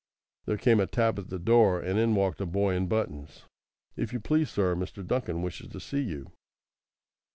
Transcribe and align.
There 0.47 0.57
came 0.57 0.79
a 0.79 0.87
tap 0.87 1.19
at 1.19 1.29
the 1.29 1.37
door, 1.37 1.79
and 1.79 1.99
in 1.99 2.15
walked 2.15 2.41
a 2.41 2.47
boy 2.47 2.73
in 2.73 2.87
buttons. 2.87 3.43
"If 3.95 4.11
you 4.13 4.19
please, 4.19 4.49
sir, 4.49 4.73
Mr. 4.75 5.05
Duncan 5.05 5.43
wishes 5.43 5.67
to 5.73 5.79
see 5.79 6.01
you." 6.01 6.31